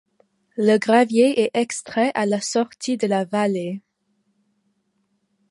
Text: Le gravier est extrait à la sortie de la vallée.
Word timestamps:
Le 0.57 0.77
gravier 0.79 1.43
est 1.43 1.51
extrait 1.53 2.09
à 2.15 2.25
la 2.25 2.41
sortie 2.41 2.97
de 2.97 3.05
la 3.05 3.23
vallée. 3.23 3.83